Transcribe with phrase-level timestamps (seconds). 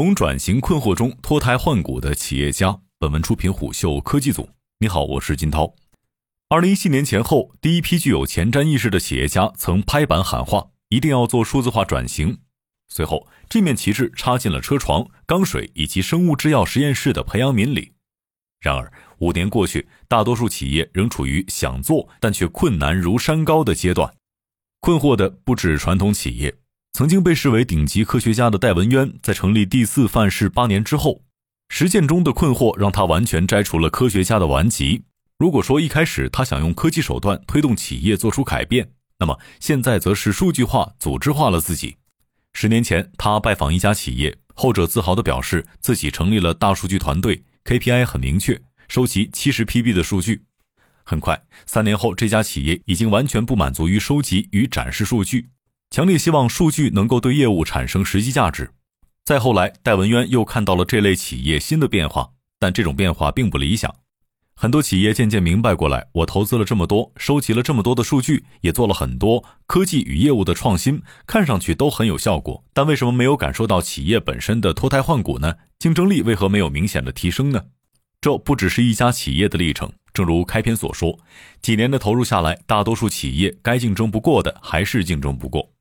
[0.00, 2.80] 从转型困惑中脱胎换骨的企业家。
[2.98, 4.48] 本文出品虎嗅科技组。
[4.78, 5.74] 你好，我是金涛。
[6.48, 12.38] 二零一七年前后，第一批具有前瞻意识的企业家曾拍板喊话，一定要做数字化转型。
[12.88, 17.92] 随后，这面旗帜插进了车床、钢水以及生物制药实验室的培养皿里。
[18.62, 24.10] 然而，五年过去，大多数企业仍处于想做但却困难如山高的阶段。
[24.80, 26.56] 困惑的不止传统企业。
[26.92, 31.22] 曾经被视为顶级科学家的戴文渊，在成立第四范式八年之后，
[31.68, 35.04] 实践中的困惑让他完全摘除了科学家的顽疾。
[35.38, 41.96] 如果说一开始他想用科技手段推动企业做出改变，那么现在则是数据化、组织化了自己。
[42.52, 50.42] 十年前，他拜访一家企业，后者自豪地表示自己成立了大数据团队，KPI 很明确，收集七十 PB 的数据。
[51.04, 55.48] 很快，三年后，这家企业已经完全不满足于收集与展示数据。
[55.90, 58.70] 强烈希望数据能够对业务产生实际价值。
[59.24, 63.92] 再后来，戴文渊又看到了这类企业新的变化，但这种变化并不理想。
[64.54, 75.56] 很多企业渐渐明白过来，我投资了这么多，收集了这么多的数据，也做了很多科技与业务的创新，看上去都很有效果，但为什么没有感受到企业本身的脱胎换骨呢？
[75.80, 77.64] 竞争力为何没有明显的提升呢？
[78.20, 79.90] 这不只是一家企业的历程。
[80.14, 81.18] 正如开篇所说，
[81.60, 85.72] 几年的投入下来，大多数企业该竞争不过的还是竞争不过。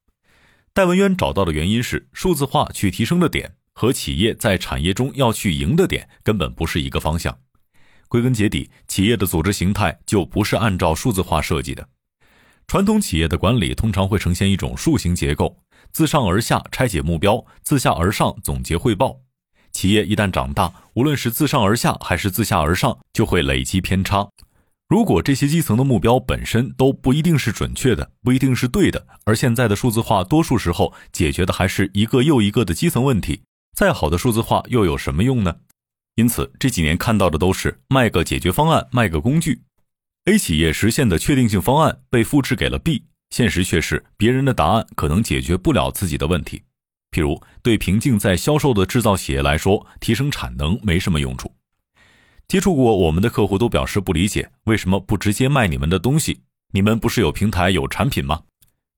[0.80, 7.38] 戴文渊找到的原因是，数字化去提升的点和企业在产业中要去赢的点根本不是一个方向。
[8.08, 11.86] 归根结底，企业的组织形态就不是按照数字化设计的。
[12.66, 15.58] 传统企业的管理通常会呈现一种树形结构，
[15.92, 19.20] 自上而下拆解目标，自下而上总结汇报。
[19.74, 24.30] 企业一旦长大，无论是自上而下还是自下而上，就会累积偏差。
[24.90, 33.44] 如果这些基层的目标本身都不一定是准确的，不一定是对的，而现在的数字化多数时候解决的还是一个又一个的基层问题，
[33.78, 35.58] 再好的数字化又有什么用呢？
[36.16, 39.62] 因此这几年看到的都是卖个解决方案，卖个工具。
[40.26, 46.64] A 企业实现的确定性方案被复制给了 B，现实却是别人的答案可能解决不了自己的问题。
[47.12, 51.54] 譬如对瓶颈在销售的制造企业来说，提升产能没什么用处。
[52.50, 56.42] 接触过我们的客户都表示不理解，为什么不直接卖你们的东西？
[56.74, 58.42] 你们不是有平台有产品吗？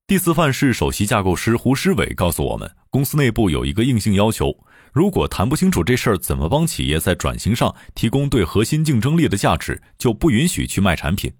[0.06, 11.30] 第四范式首席架构师胡诗伟告诉我们，公司内部有一个硬性要求：如果谈不清楚这事儿怎么帮企业在转型上提供对核心竞争力的价值，就不允许去卖产品。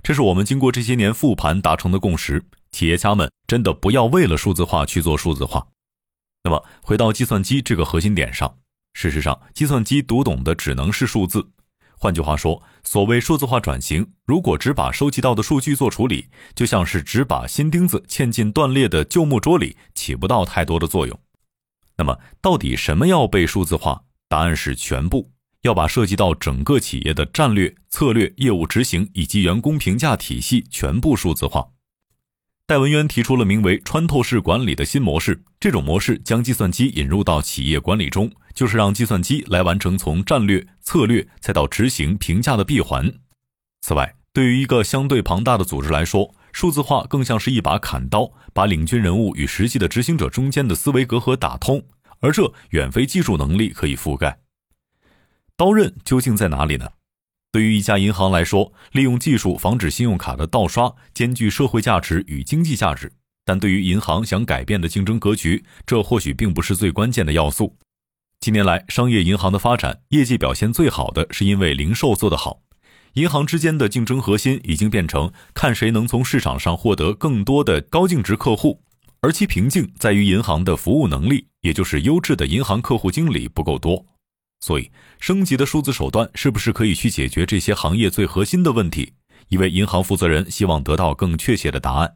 [0.00, 2.40] 这是我们经过这些年复盘达成的共识。
[2.70, 5.66] 企业家们真的不要为了数字化去做数字化。
[6.44, 8.58] 那么，回到计算机这个核心点上。
[9.00, 11.50] 事实上，计算机读懂的只能是数字。
[11.96, 16.26] 换句话说，所谓数字化转型，如果只把收集到的数据做处理，
[16.56, 21.16] 就像是只把新钉子嵌进断裂的旧木桌里，起不到太多的作用。
[21.96, 24.02] 那么，到底什么要被数字化？
[24.28, 25.30] 答案是全部，
[25.62, 31.68] 要把涉及到整个企业的战略、策略、业务执行以及员工评价体系全部数字化。
[32.66, 43.08] 戴文渊提出了名为“穿透式管理”的新模式，这种模式将计算机引入到企业管理中，就是让计算机来完成从战略、策略再到执行、评价的闭环。
[43.82, 51.84] 此外，对于一个相对庞大的组织来说，数字化更像是一把砍刀，把领军人物与实际的执行者中间的思维隔阂打通，
[52.18, 54.40] 而这远非技术能力可以覆盖。
[55.56, 56.88] 刀刃究竟在哪里呢？
[57.52, 63.12] 对于一家银行来说，利用技术防止信用卡的盗刷，兼具社会价值与经济价值。
[63.44, 67.76] 但对于银行想改变的竞争格局，这或许并不是最关键的要素。
[68.40, 72.60] 近年来，商业银行的发展，业绩表现最好的是因为零售做得好。
[73.14, 78.80] 银行之间的竞争核心已经变成看谁能从市场上获得更多的高净值客户，
[79.22, 84.06] 而其瓶颈在于银行的服务能力，也就是优质的银行客户经理不够多。
[84.60, 89.14] 所以，升级的数字手段是不是可以去解决这些行业最核心的问题？
[89.48, 92.14] 一位银行负责人希望得到更确切的答案。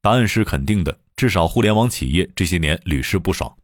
[0.00, 3.56] 答案是肯定的，至少互联网企业这些年屡试不爽。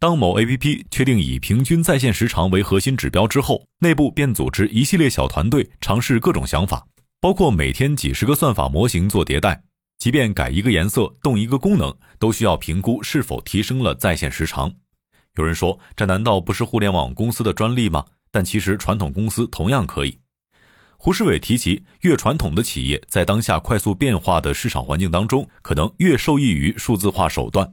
[0.00, 6.86] 当某 APP 确定以平均在线时长为核心指标之后，内部便组织一系列小团队尝试各种想法，
[7.20, 9.60] 包括每天几十个算法模型做迭代。
[9.98, 14.72] 即便改一个颜色、动一个功能，都需要评估是否提升了在线时长。
[15.34, 18.04] 有人说，这难道不是互联网公司的专利吗？
[18.30, 20.20] 但其实传统公司同样可以。
[20.96, 27.72] 胡世伟提及，越传统的企业在当下快速变化的市场环境当中，可能越受益于数字化手段。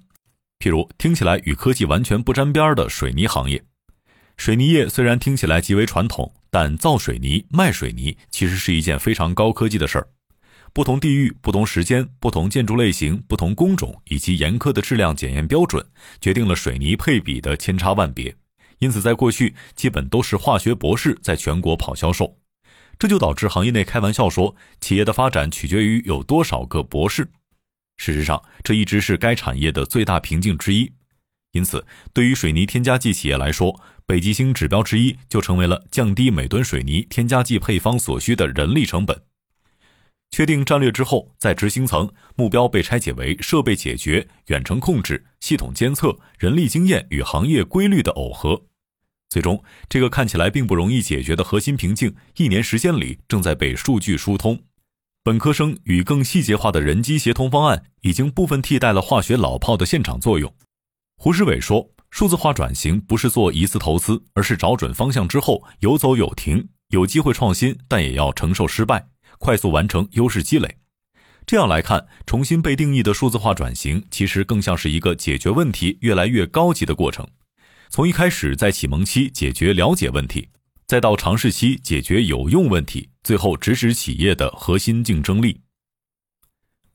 [0.65, 3.63] 譬如听起来与科技完全不沾边的水泥行业，
[4.35, 10.07] 水泥业虽然听起来极为传统，但造水泥、卖水泥其实是一件非常高科技的事儿。
[10.73, 15.85] 不同地域、不同时间、不同建筑类型、不同工种以及严苛的质量检验标准，
[16.19, 18.35] 决定了水泥配比的千差万别。
[18.79, 22.39] 因此在过去基本都是化学博士在全国跑销售，
[22.97, 27.27] 这就导致行业内开玩笑说，企业的发展取决于有多少个博士。
[27.97, 30.91] 事实上，这一直是该产业的最大瓶颈之一。
[31.51, 39.23] 因此，对于水泥添加剂企业来说，北极星指标之一就成为了降低每吨水泥添加剂配方所需的人力成本。
[40.31, 48.65] 确定战略之后，在执行层，目标被拆解为设备解决、远程控制、系统监测、人力经验与行业规律的耦合。
[49.29, 54.61] 最终，这个看起来并不容易解决的核心瓶颈，一年时间里正在被数据疏通。
[55.25, 60.53] 本科生与更细节化的人机协同方案，已经部分替代了化学老炮的现场作用。
[61.17, 69.07] 胡世伟说：“数字化转型不是做一次投资，而是找准方向之后有走有停，有机会创新，但也要承受失败。”
[69.39, 70.77] 快速完成优势积累，
[71.47, 77.27] 这样来看，重新被定义的数字化转型，其实更像是一个解决问题越来越高级的过程。
[77.89, 80.49] 从一开始在启蒙期解决了解问题，
[80.87, 85.61] 再到尝试期解决有用问题，最后直指企业的核心竞争力。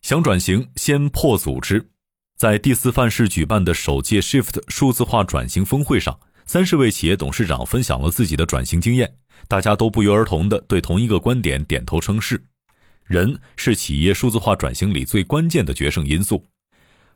[0.00, 1.90] 想转型，先破组织。
[2.36, 9.16] 在第四范式举办的首届 Shift 数字化转型峰会上，三十位企业董事长分享了自己的转型经验。
[9.48, 12.42] 大家都不约而同地对同一个观点点头称是：
[13.04, 16.46] 人是企业数字化转型里最关键的决胜因素。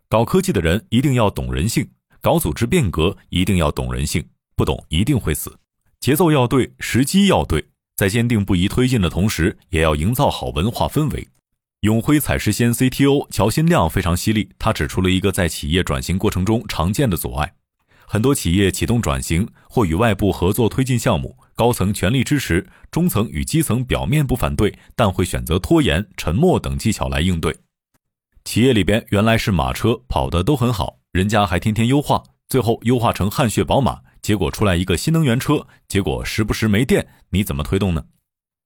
[0.08, 1.88] 搞科技的人一定要懂人性，
[2.20, 5.56] 搞组织变革一定要懂人性，不懂一定会死。
[6.04, 7.64] 节奏要对，时机要对，
[7.96, 11.28] 在坚定不移推进的同时，也要营造好文化氛围。
[11.80, 17.54] 永辉采石鲜 CTO 乔新亮非常犀利，他指出了一个在企业转型过程中常见的阻碍：
[18.04, 21.38] 很多企业启动转型或与外部合作推进项目。
[21.54, 27.56] 高层全力支持，中层与基层表面不反对，但会选择拖延、沉默等技巧来应对。
[28.44, 38.06] 企业里边原来是马车跑的都很好，人家还天天优化，最后优化成汗血宝马，结果出来一个新能源车，结果时不时没电，你怎么推动呢？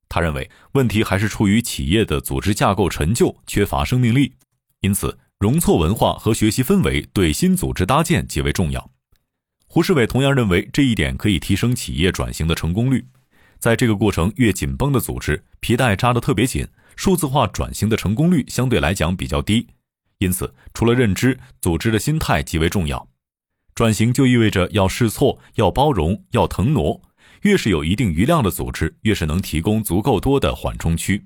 [0.08, 4.34] 他认为问题还是出于企业的组织架构陈旧，缺乏生命力，
[4.82, 8.88] 因此容错文化和学习氛围对新组织搭建极为重要。
[9.66, 13.04] 胡世伟同样认为，这一点可以提升企业转型的成功率。
[13.58, 16.64] 在这个过程越紧绷的组织，皮带扎得特别紧，
[16.94, 19.66] 数字化转型的成功率相对来讲比较低。
[20.18, 23.08] 因此，除了认知，组织的心态极为重要。
[23.78, 27.00] 转型就意味着要试错、要包容、要腾挪。
[27.42, 31.24] 越是有一定余量的组织，越是能提供足够多的缓冲区。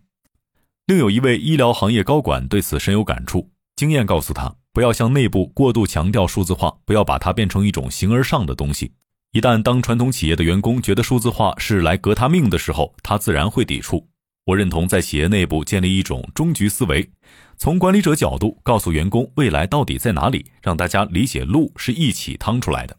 [0.85, 4.55] 另有一位医疗行业高管对此深有感触，经验告诉他。
[4.75, 8.93] 不要向内部过度强调数字化，不要把它变成一种形而上的东西。
[9.33, 14.07] 一旦当传统企业的员工觉得数字化是来革他命的时候，他自然会抵触。
[14.47, 17.09] 我认同在企业内部建立一种终局思维，
[17.57, 22.97] 从管理者角度告诉员工未来到底在哪里，让大家理解路是一起趟出来的。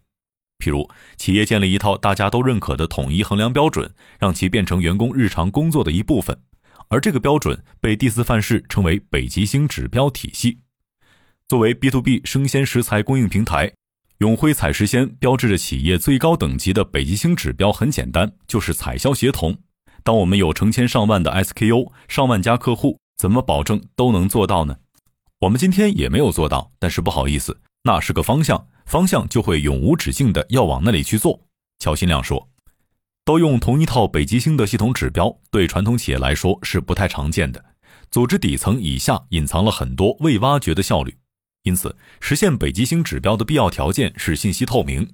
[0.59, 6.39] 譬如，企业建立一套大家都认可的统一衡量标准，让其变成员工日常工作的一部分，
[6.87, 10.59] 而这个标准被第四范式称为北极星指标体系。
[11.45, 13.73] 作为 B to B 生鲜食材供应平台，
[14.19, 17.69] 永辉采石鲜标志着企业最高等级的北极星指标。
[17.69, 19.57] 很简单，就是采销协同。
[20.03, 24.77] 当我们有成千上万的 SKU、上万家客户，怎么保证都能做到呢？
[25.39, 31.41] 我们今天也没有做到，但是不好意思，那是个方向，方向就会永无止境的要往那里去做。
[31.79, 32.49] 乔新亮说
[33.25, 37.63] ：“都用同一套北极星的系统指标，对传统企业来说是不太常见的。
[38.11, 41.17] 组织底层以下隐藏了很多未挖掘的效率。”
[41.63, 45.13] 因此，实现北极星指标的必要条件是信息透明。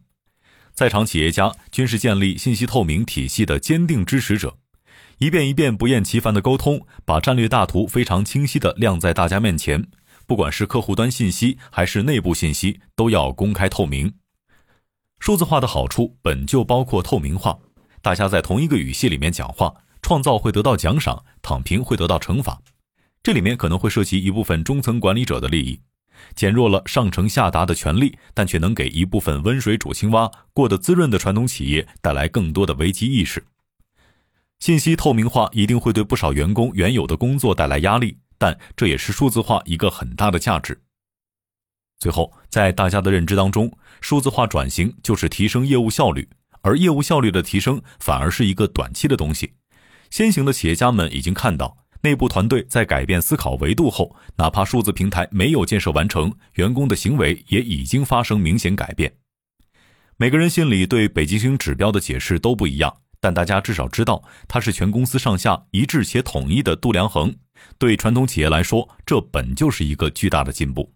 [0.74, 4.58] 在场企业家均是建立信息透明体系的坚定支持者，
[5.20, 9.86] 一遍一遍不厌其烦的沟通，把战略大图非常清晰的亮在大家面前。
[10.26, 14.14] 不管是客户端信息还是内部信息，都要公开透明。
[15.20, 17.60] 数字化的好处本就包括透明化，
[18.02, 22.62] 大家在同一个语系里面讲话，创造会得到奖赏，躺平会得到惩罚。
[23.22, 25.82] 这里面可能会涉及一部分中层管理者的利益。
[26.34, 33.44] 减弱了上承下达的权利，但却能给一部分温水煮青蛙、过得滋润的传统企业带来更多的危机意识。
[34.60, 40.82] 信息透明化一定会对不少员工原有的工作带来压力，但这也是数字化一个很大的价值。
[41.98, 46.30] 最后，在大家的认知当中，数字化转型就是提升业务效率，
[46.62, 49.54] 而业务效率的提升反而是一个短期的东西。
[50.10, 51.78] 先行的企业家们已经看到。
[52.02, 59.16] 内部团队在改变思考维度后，哪怕数字平台没有建设完成，员工的行为也已经发生明显改变。
[60.16, 67.36] 每个人心里对北极星指标的解释都不一样，但大家至少知道它是全公司上下一致且统一的度量衡。
[67.78, 70.94] 对传统企业来说，这本就是一个巨大的进步。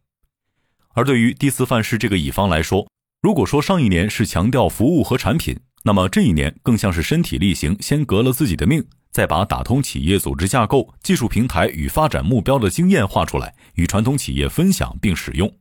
[0.93, 2.87] 而对于第四范式这个乙方来说，
[3.21, 15.51] 如果说上一年是强调服务和产品，那么这一年更像是身体力行，先革了自己的命，再把打通企业组织架构、技术平台与发展目标的经验画出来，与传统企业分享并使用。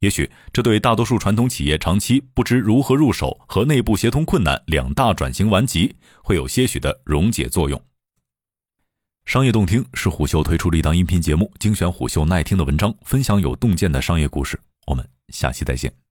[0.00, 7.80] 也许这对大多数传统企业长期不知如何入手和内部协同困难两大转型顽疾，会有些许的溶解作用。
[9.24, 14.58] 商业洞听是虎嗅推出的一档音频节目，精选虎嗅耐听的文章，分享有洞见的商业故事。
[14.86, 16.07] 我们下期再见。